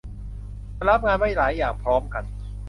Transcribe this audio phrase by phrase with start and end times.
[0.75, 2.23] ถ้ารับงานไว้หลายอย่างพร้อมกัน